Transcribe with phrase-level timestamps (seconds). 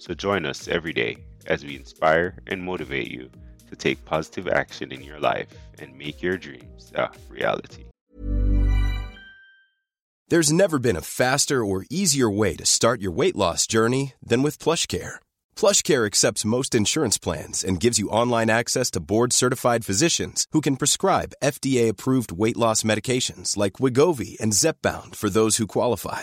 [0.00, 3.30] So join us every day as we inspire and motivate you
[3.68, 7.84] to take positive action in your life and make your dreams a reality.
[10.28, 14.42] There's never been a faster or easier way to start your weight loss journey than
[14.42, 15.16] with PlushCare.
[15.54, 20.76] PlushCare accepts most insurance plans and gives you online access to board-certified physicians who can
[20.76, 26.22] prescribe FDA-approved weight loss medications like Wegovy and Zepbound for those who qualify.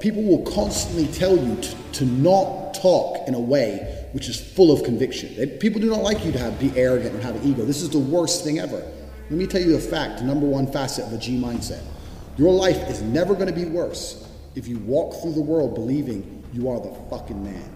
[0.00, 4.72] People will constantly tell you to, to not talk in a way which is full
[4.72, 5.34] of conviction.
[5.36, 7.64] They, people do not like you to have, be arrogant and have an ego.
[7.64, 8.78] This is the worst thing ever.
[8.78, 11.82] Let me tell you a fact, number one facet of a G mindset.
[12.36, 16.42] Your life is never going to be worse if you walk through the world believing
[16.52, 17.70] you are the fucking man.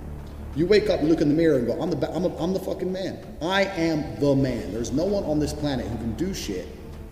[0.57, 2.53] You wake up, you look in the mirror, and go, I'm the, I'm, a, I'm
[2.53, 3.19] the fucking man.
[3.43, 4.73] I am the man.
[4.73, 6.67] There's no one on this planet who can do shit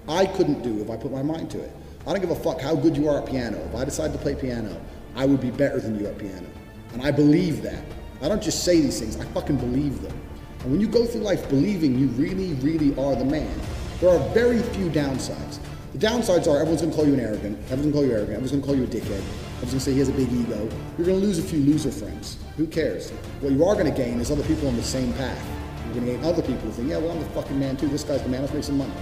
[0.08, 1.70] I couldn't do if I put my mind to it.
[2.06, 3.58] I don't give a fuck how good you are at piano.
[3.68, 4.80] If I decide to play piano,
[5.14, 6.46] I would be better than you at piano.
[6.92, 7.84] And I believe that.
[8.22, 10.16] I don't just say these things, I fucking believe them.
[10.60, 13.52] And when you go through life believing you really, really are the man,
[14.00, 15.58] there are very few downsides.
[15.92, 18.52] The downsides are everyone's gonna call you an arrogant, everyone's gonna call you arrogant, everyone's
[18.52, 19.22] gonna call you a dickhead,
[19.56, 20.68] everyone's gonna say he has a big ego.
[20.96, 22.38] You're gonna lose a few loser friends.
[22.56, 23.10] Who cares?
[23.40, 25.44] What you are gonna gain is other people on the same path.
[25.86, 27.88] You're gonna gain other people who think, yeah, well, I'm the fucking man too.
[27.88, 28.92] This guy's the man, let's make some money.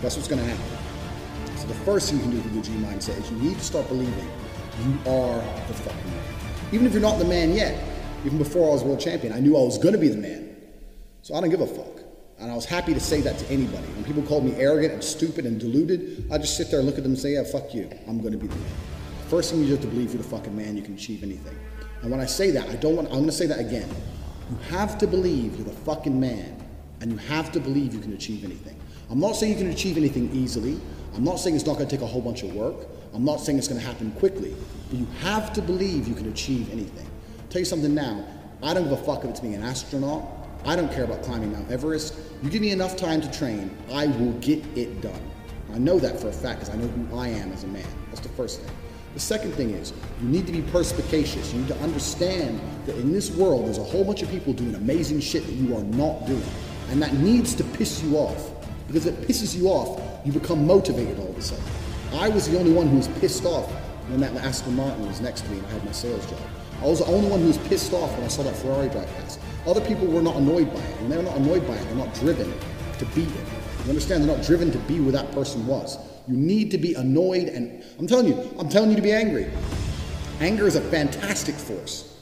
[0.00, 1.56] That's what's gonna happen.
[1.56, 3.64] So the first thing you can do with your G mindset is you need to
[3.64, 4.28] start believing
[4.82, 6.24] you are the fucking man.
[6.72, 7.78] Even if you're not the man yet,
[8.24, 10.56] even before I was world champion, I knew I was gonna be the man.
[11.22, 12.00] So I don't give a fuck.
[12.38, 13.86] And I was happy to say that to anybody.
[13.94, 16.98] When people called me arrogant and stupid and deluded, I just sit there, and look
[16.98, 17.88] at them, and say, "Yeah, fuck you.
[18.08, 18.64] I'm to be the man."
[19.28, 20.76] First thing you have to believe you're the fucking man.
[20.76, 21.56] You can achieve anything.
[22.02, 23.08] And when I say that, I don't want.
[23.12, 23.88] I'm to say that again.
[24.50, 26.62] You have to believe you're the fucking man,
[27.00, 28.76] and you have to believe you can achieve anything.
[29.10, 30.78] I'm not saying you can achieve anything easily.
[31.14, 32.86] I'm not saying it's not going to take a whole bunch of work.
[33.12, 34.54] I'm not saying it's going to happen quickly.
[34.90, 37.06] But you have to believe you can achieve anything.
[37.40, 38.24] I'll tell you something now.
[38.62, 40.24] I don't give a fuck if it's being an astronaut.
[40.64, 42.18] I don't care about climbing Mount Everest.
[42.42, 45.20] You give me enough time to train, I will get it done.
[45.72, 47.86] I know that for a fact because I know who I am as a man.
[48.08, 48.74] That's the first thing.
[49.12, 49.92] The second thing is
[50.22, 51.52] you need to be perspicacious.
[51.52, 54.74] You need to understand that in this world there's a whole bunch of people doing
[54.74, 56.42] amazing shit that you are not doing.
[56.90, 58.50] And that needs to piss you off.
[58.86, 61.64] Because if it pisses you off, you become motivated all of a sudden.
[62.14, 63.70] I was the only one who was pissed off
[64.08, 66.40] when that Aston Martin was next to me and I had my sales job.
[66.80, 69.08] I was the only one who was pissed off when I saw that Ferrari drive
[69.16, 69.40] past.
[69.66, 71.00] Other people were not annoyed by it.
[71.00, 72.52] And they're not annoyed by it, they're not driven
[72.98, 73.46] to beat it.
[73.84, 74.24] You understand?
[74.24, 75.98] They're not driven to be where that person was.
[76.26, 79.50] You need to be annoyed and I'm telling you, I'm telling you to be angry.
[80.40, 82.13] Anger is a fantastic force.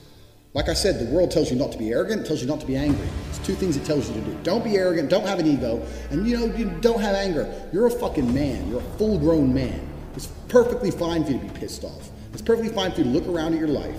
[0.54, 2.66] Like I said, the world tells you not to be arrogant, tells you not to
[2.66, 3.08] be angry.
[3.30, 4.36] It's two things it tells you to do.
[4.42, 7.50] Don't be arrogant, don't have an ego, and you know, you don't have anger.
[7.72, 8.68] You're a fucking man.
[8.68, 9.80] You're a full grown man.
[10.14, 12.10] It's perfectly fine for you to be pissed off.
[12.32, 13.98] It's perfectly fine for you to look around at your life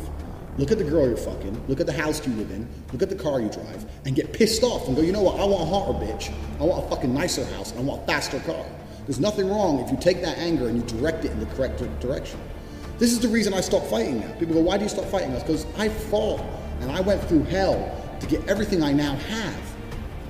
[0.58, 3.10] Look at the girl you're fucking, look at the house you live in, look at
[3.10, 5.64] the car you drive, and get pissed off and go, you know what, I want
[5.64, 6.32] a hotter bitch.
[6.60, 8.64] I want a fucking nicer house, I want a faster car.
[9.08, 11.80] There's nothing wrong if you take that anger and you direct it in the correct
[12.00, 12.40] direction.
[13.04, 14.32] This is the reason I stopped fighting now.
[14.40, 15.34] People go, why do you stop fighting?
[15.34, 15.44] us?
[15.44, 16.40] because I fought
[16.80, 17.76] and I went through hell
[18.22, 19.74] to get everything I now have.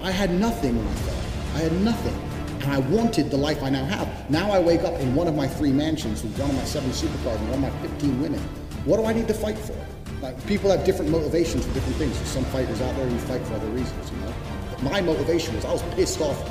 [0.02, 1.56] I had nothing when I fought.
[1.56, 2.16] I had nothing.
[2.64, 4.28] And I wanted the life I now have.
[4.28, 6.90] Now I wake up in one of my three mansions with one of my seven
[6.90, 8.40] supercars and one of my 15 women.
[8.86, 9.78] What do I need to fight for?
[10.24, 12.18] Like people have different motivations for different things.
[12.28, 14.34] Some fighters out there who fight for other reasons, you know.
[14.72, 16.42] But my motivation was I was pissed off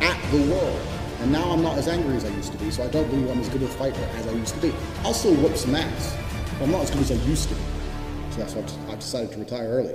[0.00, 1.01] at the world.
[1.22, 3.30] And now I'm not as angry as I used to be, so I don't believe
[3.30, 4.74] I'm as good a fighter as I used to be.
[5.04, 6.16] I'll still whoop some ass,
[6.58, 7.60] but I'm not as good as I used to be.
[8.32, 9.94] So that's why I've decided to retire early.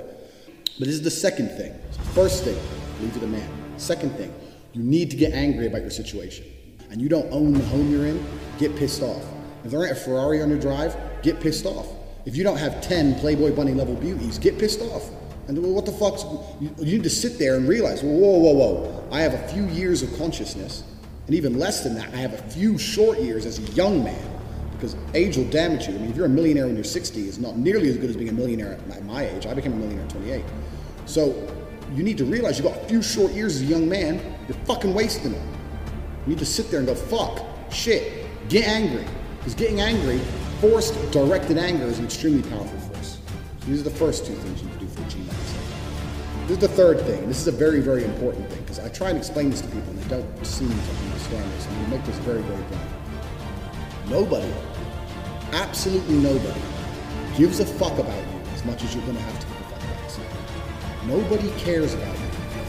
[0.78, 1.74] But this is the second thing.
[2.14, 2.56] First thing,
[3.02, 3.46] leave it a man.
[3.76, 4.32] Second thing,
[4.72, 6.46] you need to get angry about your situation.
[6.90, 8.24] And you don't own the home you're in,
[8.58, 9.22] get pissed off.
[9.64, 11.88] If there ain't a Ferrari on your drive, get pissed off.
[12.24, 15.10] If you don't have 10 Playboy Bunny level beauties, get pissed off.
[15.46, 16.18] And what the fuck?
[16.58, 19.66] you, you need to sit there and realize, whoa, whoa, whoa, I have a few
[19.66, 20.84] years of consciousness
[21.28, 24.30] and even less than that, I have a few short years as a young man
[24.72, 25.94] because age will damage you.
[25.94, 28.16] I mean, if you're a millionaire when you're 60, it's not nearly as good as
[28.16, 29.44] being a millionaire at my age.
[29.44, 30.42] I became a millionaire at 28.
[31.04, 31.54] So
[31.94, 34.56] you need to realize you've got a few short years as a young man, you're
[34.64, 35.48] fucking wasting them.
[36.24, 39.04] You need to sit there and go, fuck, shit, get angry.
[39.36, 40.20] Because getting angry,
[40.62, 43.18] forced, directed anger is an extremely powerful force.
[43.60, 45.47] So these are the first two things you can do for a G This is
[46.56, 49.18] the third thing, and this is a very, very important thing, because I try and
[49.18, 52.42] explain this to people and they don't seem to understand this, we make this very,
[52.42, 52.80] very plain.
[54.08, 54.50] Nobody,
[55.52, 56.60] absolutely nobody,
[57.36, 59.64] gives a fuck about you as much as you're going to have to give a
[59.64, 61.04] fuck about yourself.
[61.06, 62.24] Nobody cares about you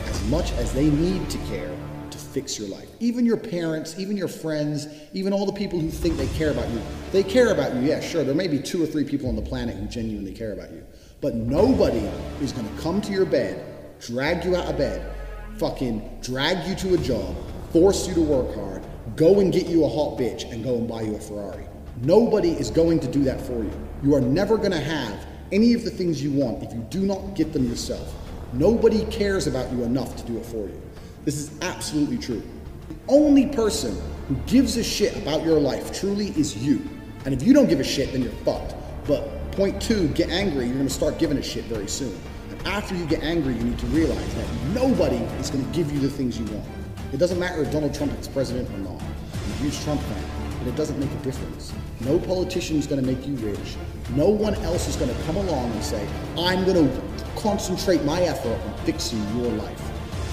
[0.09, 1.73] as much as they need to care
[2.11, 2.89] to fix your life.
[2.99, 6.69] Even your parents, even your friends, even all the people who think they care about
[6.69, 7.81] you, they care about you.
[7.81, 10.51] Yeah, sure, there may be two or three people on the planet who genuinely care
[10.51, 10.83] about you,
[11.21, 12.07] but nobody
[12.41, 13.68] is going to come to your bed,
[13.99, 15.15] drag you out of bed,
[15.57, 17.35] fucking drag you to a job,
[17.71, 18.83] force you to work hard,
[19.15, 21.65] go and get you a hot bitch, and go and buy you a Ferrari.
[22.01, 23.71] Nobody is going to do that for you.
[24.03, 27.01] You are never going to have any of the things you want if you do
[27.01, 28.15] not get them yourself.
[28.53, 30.81] Nobody cares about you enough to do it for you.
[31.25, 32.41] This is absolutely true.
[32.87, 36.87] The only person who gives a shit about your life truly is you.
[37.25, 38.75] And if you don't give a shit, then you're fucked.
[39.05, 42.17] But point two, get angry, you're gonna start giving a shit very soon.
[42.65, 46.09] After you get angry, you need to realize that nobody is gonna give you the
[46.09, 46.67] things you want.
[47.13, 49.01] It doesn't matter if Donald Trump is president or not.
[49.01, 50.23] I'm a huge Trump fan,
[50.59, 51.73] but it doesn't make a difference.
[52.01, 53.75] No politician is going to make you rich.
[54.15, 56.07] No one else is going to come along and say,
[56.37, 57.01] I'm going to
[57.35, 59.81] concentrate my effort on fixing your life.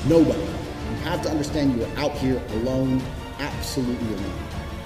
[0.06, 0.38] Nobody.
[0.40, 3.02] You have to understand you are out here alone,
[3.38, 4.38] absolutely alone.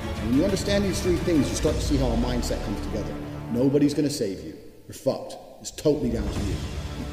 [0.05, 2.81] And when you understand these three things, you start to see how a mindset comes
[2.87, 3.15] together.
[3.51, 4.57] Nobody's going to save you.
[4.87, 5.37] You're fucked.
[5.61, 6.55] It's totally down to you.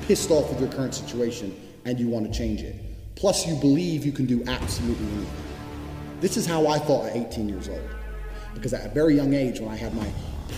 [0.03, 1.55] Pissed off with your current situation
[1.85, 2.75] and you want to change it.
[3.15, 5.43] Plus, you believe you can do absolutely anything.
[6.19, 7.89] This is how I thought at 18 years old.
[8.53, 10.07] Because at a very young age, when I had my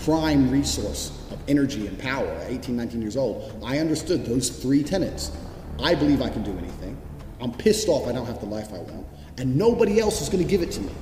[0.04, 4.82] prime resource of energy and power at 18, 19 years old, I understood those three
[4.82, 5.32] tenets.
[5.82, 7.00] I believe I can do anything.
[7.40, 9.06] I'm pissed off I don't have the life I want.
[9.38, 10.92] And nobody else is going to give it to me.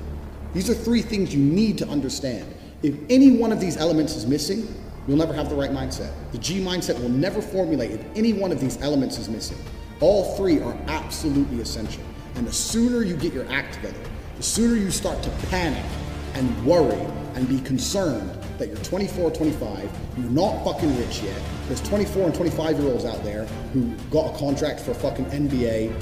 [0.54, 2.54] These are three things you need to understand.
[2.82, 4.66] If any one of these elements is missing,
[5.08, 6.12] you'll never have the right mindset.
[6.32, 9.58] The G mindset will never formulate if any one of these elements is missing.
[10.00, 12.02] All three are absolutely essential.
[12.36, 13.98] And the sooner you get your act together,
[14.36, 15.84] the sooner you start to panic
[16.34, 17.00] and worry
[17.34, 21.40] and be concerned that you're 24 25, you're not fucking rich yet.
[21.66, 25.24] There's 24 and 25 year olds out there who got a contract for a fucking
[25.26, 25.92] NBA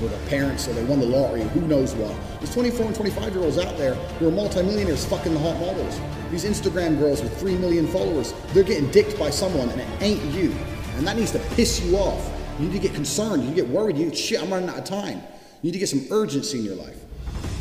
[0.00, 2.14] with their parents so they won the lottery, who knows what.
[2.40, 6.00] There's 24 and 25 year olds out there who are multimillionaires fucking the hot models.
[6.30, 10.22] These Instagram girls with 3 million followers, they're getting dicked by someone and it ain't
[10.34, 10.52] you.
[10.96, 12.30] And that needs to piss you off.
[12.58, 13.42] You need to get concerned.
[13.42, 13.96] You need to get worried.
[13.96, 15.22] You need, shit, I'm running out of time.
[15.62, 16.96] You need to get some urgency in your life.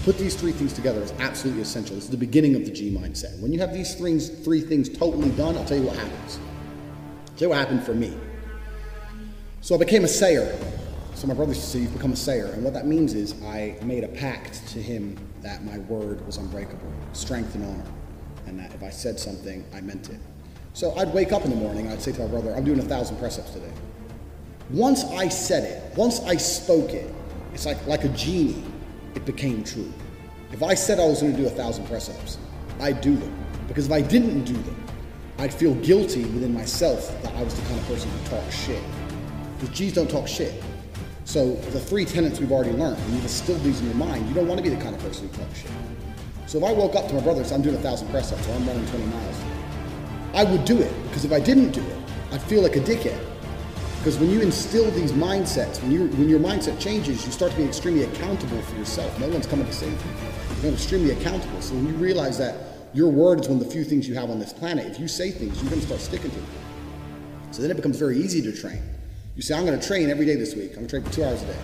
[0.03, 1.97] Put these three things together is absolutely essential.
[1.97, 3.39] Is the beginning of the G mindset.
[3.41, 6.39] When you have these three, three things totally done, I'll tell you what happens.
[6.39, 8.17] I'll tell you what happened for me.
[9.61, 10.57] So I became a sayer.
[11.17, 12.45] So my brother say, You've become a sayer.
[12.45, 16.37] And what that means is I made a pact to him that my word was
[16.37, 17.91] unbreakable, strength and honor.
[18.45, 20.19] And that if I said something, I meant it.
[20.73, 22.83] So I'd wake up in the morning, I'd say to my brother, I'm doing a
[22.83, 23.71] thousand press ups today.
[24.69, 27.11] Once I said it, once I spoke it,
[27.51, 28.63] it's like, like a genie,
[29.15, 29.91] it became true.
[30.51, 32.37] If I said I was going to do a thousand press ups,
[32.79, 33.35] I'd do them.
[33.67, 34.85] Because if I didn't do them,
[35.39, 38.83] I'd feel guilty within myself that I was the kind of person who talks shit.
[39.59, 40.63] Because G's don't talk shit.
[41.27, 44.29] So the three tenets we've already learned, and you distill these in your mind.
[44.29, 45.71] You don't want to be the kind of person who talks shit.
[46.45, 48.31] So if I woke up to my brother and said, I'm doing a thousand press
[48.31, 49.35] ups or I'm running 20 miles,
[50.33, 51.03] I would do it.
[51.03, 51.97] Because if I didn't do it,
[52.31, 53.21] I'd feel like a dickhead.
[53.97, 57.57] Because when you instill these mindsets, when, you when your mindset changes, you start to
[57.57, 59.19] be extremely accountable for yourself.
[59.19, 60.11] No one's coming to save you.
[60.63, 61.61] You're extremely accountable.
[61.61, 62.55] So when you realize that
[62.93, 64.87] Your word is one of the few things you have on this planet.
[64.87, 66.47] If you say things, you're going to start sticking to them.
[67.51, 68.81] So then it becomes very easy to train.
[69.37, 70.71] You say, I'm going to train every day this week.
[70.71, 71.59] I'm going to train for two hours a day.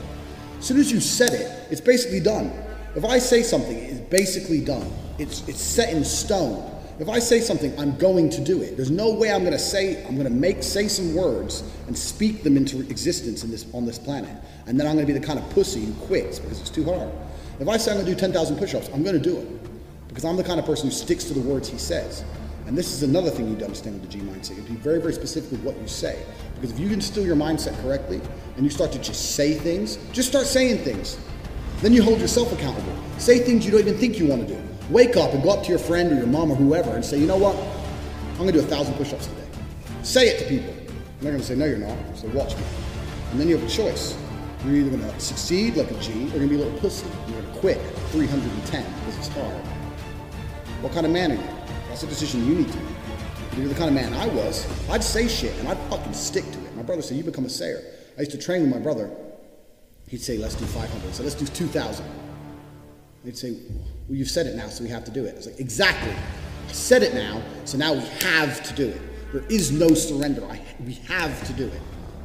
[0.59, 2.53] As soon as you said it, it's basically done.
[2.95, 4.93] If I say something, it's basically done.
[5.17, 6.69] It's, it's set in stone.
[6.99, 8.77] If I say something, I'm going to do it.
[8.77, 11.97] There's no way I'm going to say, I'm going to make, say some words and
[11.97, 14.37] speak them into existence in this, on this planet.
[14.67, 16.83] And then I'm going to be the kind of pussy who quits because it's too
[16.83, 17.09] hard.
[17.59, 20.07] If I say I'm going to do 10,000 push ups, I'm going to do it
[20.09, 22.23] because I'm the kind of person who sticks to the words he says.
[22.73, 24.49] And this is another thing you need to understand with the G mindset.
[24.49, 26.25] You have to be very, very specific with what you say.
[26.55, 28.19] Because if you can instill your mindset correctly
[28.55, 31.19] and you start to just say things, just start saying things.
[31.81, 32.91] Then you hold yourself accountable.
[33.19, 34.59] Say things you don't even think you want to do.
[34.89, 37.19] Wake up and go up to your friend or your mom or whoever and say,
[37.19, 37.55] you know what?
[38.31, 39.45] I'm going to do a thousand push ups today.
[40.01, 40.71] Say it to people.
[40.71, 41.95] And they're going to say, no, you're not.
[42.15, 42.63] So watch me.
[43.29, 44.17] And then you have a choice.
[44.65, 46.79] You're either going to succeed like a G or you're going to be a little
[46.79, 47.05] pussy.
[47.27, 47.77] You're going to quit
[48.09, 49.63] 310 because it's hard.
[50.81, 51.62] What kind of man are you?
[51.93, 52.95] That's a decision you need to make.
[53.51, 56.43] If you're the kind of man I was, I'd say shit and I'd fucking stick
[56.43, 56.75] to it.
[56.75, 57.83] My brother said, you become a sayer.
[58.17, 59.11] I used to train with my brother.
[60.07, 61.13] He'd say, let's do 500.
[61.13, 62.03] So let's do 2,000.
[63.23, 65.33] They'd say, well, you've said it now, so we have to do it.
[65.33, 66.11] I was like, exactly.
[66.67, 69.01] I said it now, so now we have to do it.
[69.31, 70.43] There is no surrender.
[70.45, 71.81] I, we have to do it.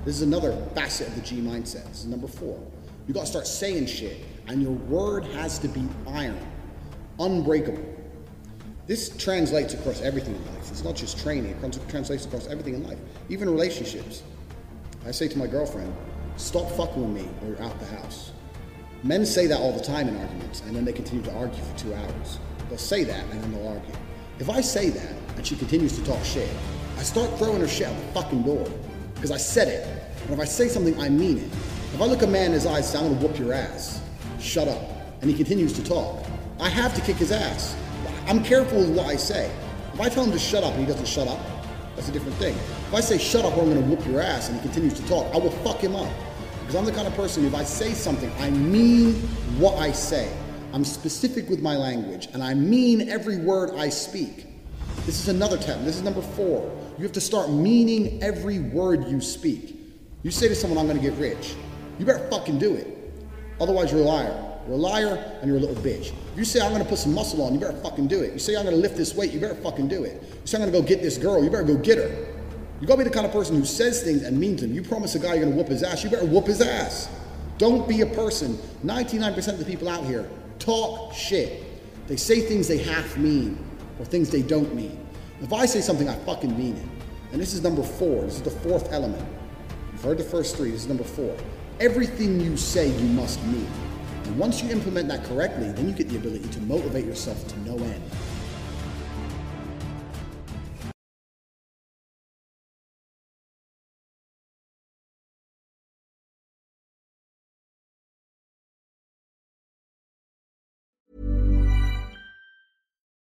[0.07, 1.87] This is another facet of the G mindset.
[1.89, 2.59] This is number four.
[3.07, 6.41] You got to start saying shit, and your word has to be iron,
[7.21, 7.98] unbreakable.
[8.89, 10.71] This translates across everything in life.
[10.71, 14.23] It's not just training, it translates across everything in life, even relationships.
[15.07, 15.95] I say to my girlfriend,
[16.39, 18.33] stop fucking with me or you're out the house.
[19.03, 21.79] Men say that all the time in arguments, and then they continue to argue for
[21.79, 22.39] two hours.
[22.71, 23.95] They'll say that, and then they'll argue.
[24.39, 26.49] If I say that, and she continues to talk shit,
[26.97, 28.67] I start throwing her shit out the fucking door.
[29.15, 29.87] Because I said it.
[30.25, 31.53] And if I say something, I mean it.
[31.95, 34.01] If I look a man in his eyes and say, I'm gonna whoop your ass,
[34.41, 34.83] shut up,
[35.21, 36.25] and he continues to talk,
[36.59, 37.77] I have to kick his ass.
[38.29, 39.51] I'm careful with what I say.
[39.95, 41.41] If I tell him to shut up and he doesn't shut up,
[41.97, 42.55] that's a different thing.
[42.55, 45.09] If I say shut up or I'm gonna whoop your ass and he continues to
[45.09, 46.13] talk, I will fuck him up.
[46.61, 49.15] Because I'm the kind of person, if I say something, I mean
[49.59, 50.31] what I say.
[50.75, 54.47] I'm specific with my language, and I mean every word I speak.
[55.07, 55.79] This is another tip.
[55.85, 56.71] This is number four.
[56.99, 59.75] You have to start meaning every word you speak.
[60.23, 61.55] You say to someone, I'm to get rich.
[61.99, 62.95] You better fucking do it.
[63.59, 64.48] Otherwise, you're a liar.
[64.69, 66.13] You're a liar and you're a little bitch.
[66.37, 68.35] You say, I'm to put some muscle on, you better fucking do it.
[68.35, 70.23] You say, I'm to lift this weight, you better fucking do it.
[70.23, 72.27] You say, I'm to go get this girl, you better go get her.
[72.79, 74.75] You gotta be the kind of person who says things and means them.
[74.75, 77.09] You promise a guy you're gonna whoop his ass, you better whoop his ass.
[77.57, 78.59] Don't be a person.
[78.85, 81.65] 99% of the people out here talk shit.
[82.07, 83.59] They say things they half mean
[83.99, 85.05] or things they don't mean.
[85.41, 86.87] If I say something, I fucking mean it.
[87.33, 88.23] And this is number four.
[88.25, 89.27] This is the fourth element.
[89.93, 90.71] You've heard the first three.
[90.73, 91.35] This is number four.
[91.81, 93.67] Everything you say, you must mean.
[94.29, 97.61] And once you implement that correctly, then you get the ability to motivate yourself to
[97.61, 98.03] no end.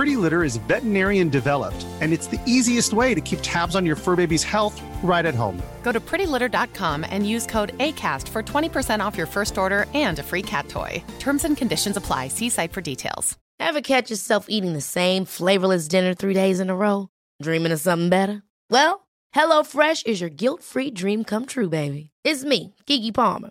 [0.00, 3.96] Pretty Litter is veterinarian developed, and it's the easiest way to keep tabs on your
[3.96, 5.60] fur baby's health right at home.
[5.82, 10.22] Go to prettylitter.com and use code ACAST for 20% off your first order and a
[10.22, 11.02] free cat toy.
[11.18, 12.28] Terms and conditions apply.
[12.28, 13.36] See site for details.
[13.58, 17.08] Ever catch yourself eating the same flavorless dinner three days in a row?
[17.42, 18.42] Dreaming of something better?
[18.70, 22.10] Well, HelloFresh is your guilt free dream come true, baby.
[22.24, 23.50] It's me, Keke Palmer.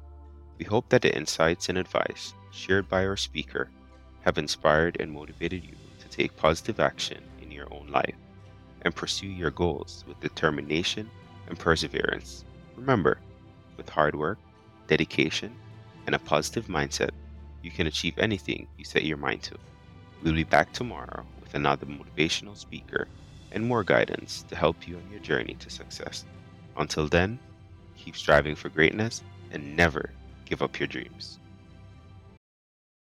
[0.61, 3.71] We hope that the insights and advice shared by our speaker
[4.21, 8.13] have inspired and motivated you to take positive action in your own life
[8.83, 11.09] and pursue your goals with determination
[11.47, 12.45] and perseverance.
[12.77, 13.17] Remember,
[13.75, 14.37] with hard work,
[14.85, 15.55] dedication,
[16.05, 17.09] and a positive mindset,
[17.63, 19.57] you can achieve anything you set your mind to.
[20.21, 23.07] We'll be back tomorrow with another motivational speaker
[23.51, 26.23] and more guidance to help you on your journey to success.
[26.77, 27.39] Until then,
[27.97, 30.11] keep striving for greatness and never
[30.51, 31.40] give up your dreams.